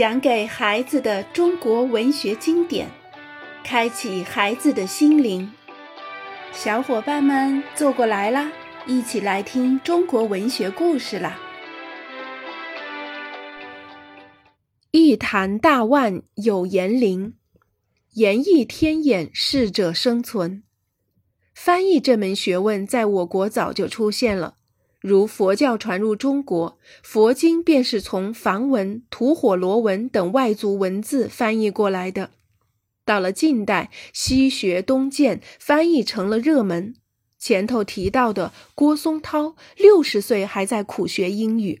[0.00, 2.88] 讲给孩子的中国文学经典，
[3.62, 5.52] 开启孩子的心灵。
[6.54, 8.50] 小伙伴们坐过来啦，
[8.86, 11.38] 一起来听中国文学故事啦！
[14.90, 17.34] 一坛大万有言灵，
[18.14, 20.62] 言义天眼，适者生存。
[21.54, 24.54] 翻译这门学问在我国早就出现了。
[25.00, 32.30] 如佛教传入中国，佛经便是从梵文、吐火罗文等外族文字翻译过来的。
[33.06, 36.94] 到了近代，西学东渐，翻译成了热门。
[37.38, 41.80] 前头提到的郭松涛，六十岁还在苦学英语。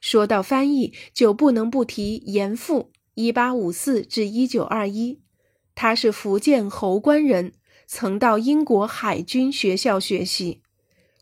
[0.00, 5.20] 说到翻译，就不能不提严复（一八五四至一九二一）。
[5.76, 7.52] 他是福建侯官人，
[7.86, 10.62] 曾到英国海军学校学习。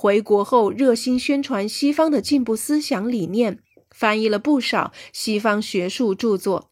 [0.00, 3.58] 回国后，热心宣传西方的进步思想理念，
[3.90, 6.70] 翻译了不少西方学术著作。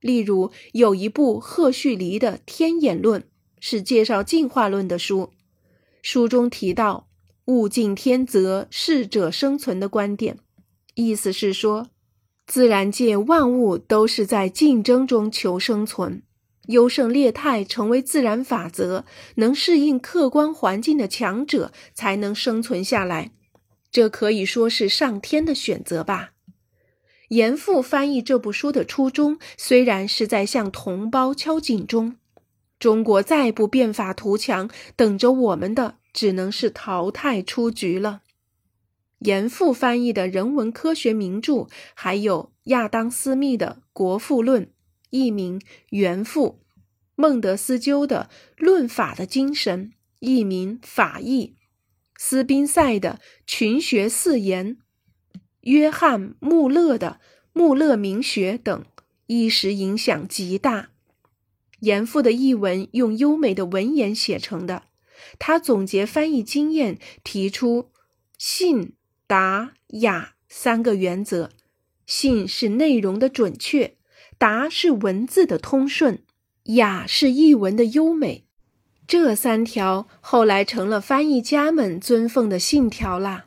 [0.00, 3.20] 例如，有一部赫胥黎的《天演论》，
[3.60, 5.30] 是介绍进化论的书。
[6.00, 7.06] 书中提到
[7.44, 10.38] “物竞天择，适者生存”的观点，
[10.94, 11.88] 意思是说，
[12.46, 16.22] 自然界万物都是在竞争中求生存。
[16.68, 19.04] 优胜劣汰成为自然法则，
[19.36, 23.32] 能适应客观环境的强者才能生存下来。
[23.90, 26.32] 这可以说是上天的选择吧。
[27.28, 32.16] 严复翻译这部书的初衷，虽然是在向同胞敲警钟：
[32.78, 38.22] 中国再不变法图强，等着我们的只能是淘汰出局了。
[39.20, 44.66] 严复翻译的人文科学名著，还有亚当·斯密的《国富论》。
[45.14, 46.58] 译名原父，
[47.14, 48.28] 孟德斯鸠的
[48.64, 51.54] 《论法的精神》，译名法义，
[52.16, 54.76] 斯宾塞的《群学四言》，
[55.60, 57.20] 约翰穆勒的
[57.52, 58.84] 《穆勒名学》等，
[59.28, 60.90] 一时影响极大。
[61.78, 64.82] 严复的译文用优美的文言写成的，
[65.38, 67.92] 他总结翻译经验，提出
[68.36, 68.94] 信、
[69.28, 71.52] 达、雅三个原则。
[72.04, 73.96] 信是内容的准确。
[74.38, 76.20] 达是文字的通顺，
[76.64, 78.44] 雅是译文的优美，
[79.06, 83.46] 这三条后来成了翻译家们尊奉的信条啦。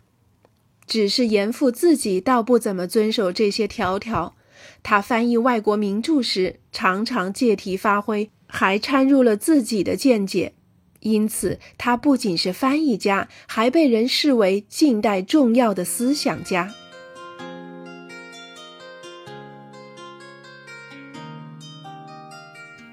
[0.86, 4.36] 只是严复自己倒不怎么遵守这些条条，
[4.82, 10.54] 他翻译外国名著时常常借题发挥，还掺入了自己的见解，
[11.02, 16.74] 因此他不仅是翻译家，还被人视为近代重要的思想家。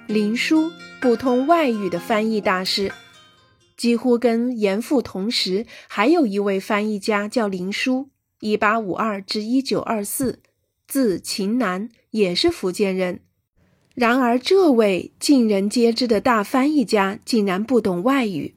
[0.06, 0.70] 林纾
[1.00, 2.92] 不通外语的翻译大师，
[3.74, 8.08] 几乎跟严复同时，还有一位翻译家叫林纾，
[8.40, 10.40] 一八五二至一九二四，
[10.86, 13.20] 字秦南，也是福建人。
[13.94, 18.54] 然而，这位尽人皆知的大翻译家竟然不懂外语。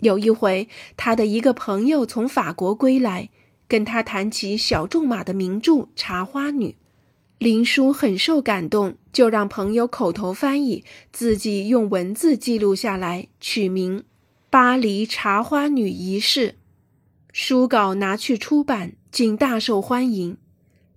[0.00, 3.30] 有一回，他的一个朋友从法国归来，
[3.68, 6.70] 跟他谈起小仲马的名著《茶花女》。
[7.42, 13.98] 林叔很受感动，就让朋友口头翻译，自己用文字记录下来，取名
[14.48, 16.50] 《巴黎茶花女仪式》。
[17.32, 20.36] 书稿拿去出版，竟大受欢迎。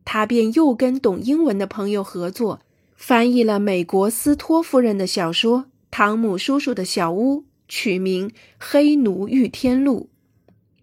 [0.05, 2.61] 他便又跟懂英文的朋友合作，
[2.95, 8.29] 翻译了美国斯托夫人的小说《汤姆叔叔的小屋》，取名
[8.59, 10.09] 《黑奴遇天路》。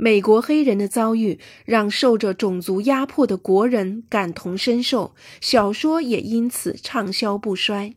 [0.03, 7.95] 美国黑人的遭遇让受着种族压迫的国人感同身受，小说也因此畅销不衰。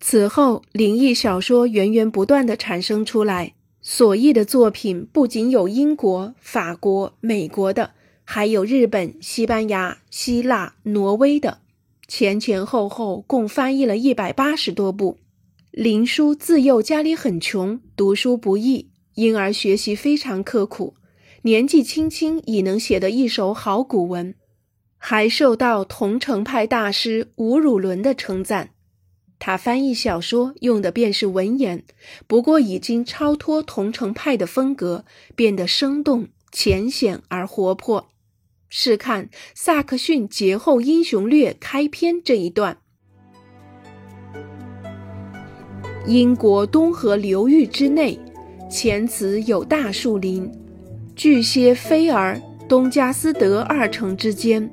[0.00, 7.92] 此后，灵异小说源源不断地产生出来，所译的作品不仅有英国、法国、美国的，
[8.24, 11.58] 还有日本、西班牙、希腊、挪威的，
[12.08, 15.18] 前前后后共翻译了一百八十多部。
[15.70, 20.94] 林纾自幼家里很穷，读书不易，因而学习非常刻苦。
[21.46, 24.34] 年纪轻轻已能写得一手好古文，
[24.96, 28.70] 还受到桐城派大师吴汝伦的称赞。
[29.38, 31.84] 他翻译小说用的便是文言，
[32.26, 35.04] 不过已经超脱桐城派的风格，
[35.36, 38.08] 变得生动浅显而活泼。
[38.70, 42.78] 试看萨克逊劫后英雄略开篇这一段：
[46.06, 48.18] 英国东河流域之内，
[48.70, 50.50] 前此有大树林。
[51.16, 54.68] 巨蟹菲儿、东加斯德二城之间，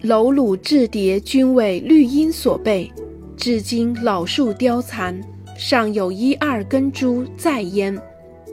[0.00, 2.90] 楼橹雉叠，均为绿荫所备。
[3.36, 5.20] 至今老树凋残，
[5.56, 7.96] 尚有一二根株在焉。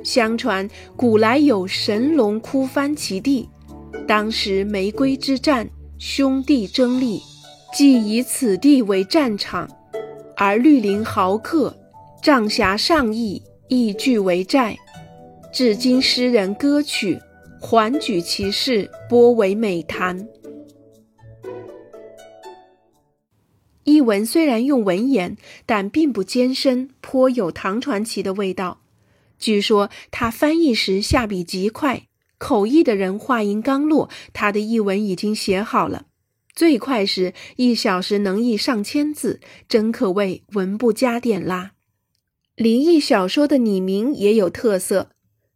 [0.04, 3.48] 相传古来有神龙哭翻其地，
[4.06, 5.66] 当时玫瑰之战，
[5.98, 7.22] 兄弟争利，
[7.74, 9.70] 即以此地为战场，
[10.36, 11.74] 而绿林豪客、
[12.22, 14.78] 帐侠上义亦俱为寨。
[15.54, 17.20] 至今诗人歌曲，
[17.62, 20.28] 环举其事，播为美谈。
[23.84, 28.82] 译文虽然用文言，但并不艰深，颇有唐传奇的味道。
[29.38, 32.08] 据说他翻译时下笔极快，
[32.40, 36.08] 口译的人话音刚落，他的译文已经写好了。
[36.56, 39.40] 最快时一小时能译上千字，
[39.70, 41.74] 真可谓文不加点啦。
[42.56, 45.10] 灵异小说的拟名也有特色，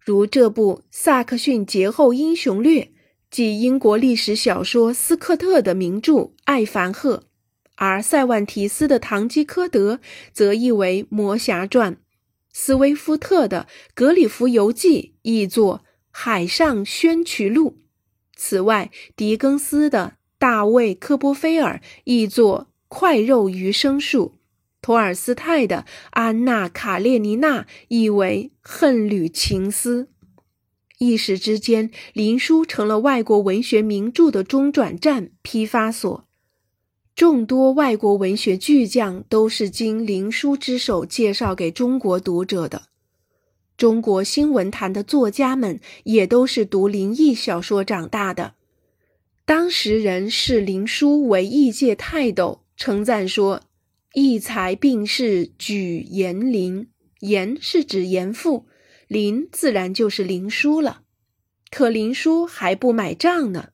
[0.07, 2.83] 如这部《萨克逊劫后英雄略》，
[3.29, 6.13] 即英国历史小说斯科特的名著
[6.45, 7.17] 《艾凡赫》。
[7.75, 9.95] 而塞万提斯的《堂吉诃德》
[10.31, 11.95] 则译为《魔侠传》，
[12.53, 15.79] 斯威夫特的《格里夫游记》译作
[16.09, 17.71] 《海上宣渠录》。
[18.37, 24.35] 此外，狄更斯的《大卫·科波菲尔》译作《快肉余生术》，
[24.87, 25.79] 托尔斯泰的
[26.11, 30.03] 《安娜·卡列尼娜》译为《恨侣情思》。
[30.97, 36.25] 一时之间，林书成了外国文学名著的中转站、批发所。
[37.13, 42.83] 众多外国文学巨匠都是经林书之手介绍给中国读者的，
[43.75, 48.53] 中国新文坛的作家们也都是读灵异小说长大的。
[49.43, 53.63] 当时人视林书为异界泰斗，称赞说
[54.19, 56.87] ：“异才并世举严林，
[57.19, 58.65] 严是指严复，
[59.07, 61.01] 林自然就是林书了。”
[61.69, 63.69] 可林书还不买账呢，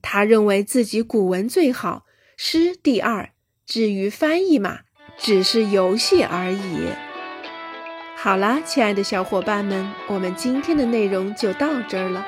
[0.00, 2.04] 他认为自己古文最好。
[2.36, 3.30] 诗第二，
[3.66, 4.82] 至于翻译嘛，
[5.18, 6.86] 只是游戏而已。
[8.14, 12.24] 好啦，亲爱的小伙伴们，我们今天的内容就到这儿了。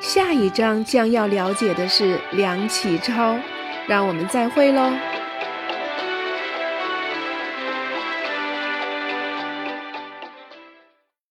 [0.00, 3.38] 下一章将要了解的是梁启超，
[3.86, 4.90] 让我们再会喽。